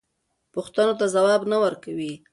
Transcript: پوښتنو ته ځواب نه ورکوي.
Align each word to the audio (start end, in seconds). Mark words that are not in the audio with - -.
پوښتنو 0.53 0.93
ته 0.99 1.05
ځواب 1.15 1.41
نه 1.51 1.57
ورکوي. 1.63 2.13